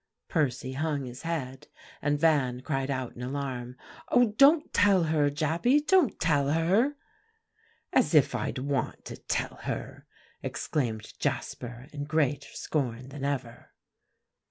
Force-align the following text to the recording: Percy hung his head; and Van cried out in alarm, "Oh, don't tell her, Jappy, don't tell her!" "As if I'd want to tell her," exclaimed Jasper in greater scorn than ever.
Percy 0.29 0.73
hung 0.73 1.05
his 1.05 1.21
head; 1.21 1.67
and 2.01 2.19
Van 2.19 2.61
cried 2.61 2.89
out 2.89 3.15
in 3.15 3.21
alarm, 3.21 3.75
"Oh, 4.09 4.31
don't 4.35 4.73
tell 4.73 5.03
her, 5.03 5.29
Jappy, 5.29 5.79
don't 5.85 6.19
tell 6.19 6.49
her!" 6.49 6.95
"As 7.93 8.15
if 8.15 8.33
I'd 8.33 8.57
want 8.57 9.05
to 9.05 9.17
tell 9.17 9.57
her," 9.57 10.07
exclaimed 10.41 11.13
Jasper 11.19 11.87
in 11.93 12.05
greater 12.05 12.49
scorn 12.53 13.09
than 13.09 13.23
ever. 13.23 13.73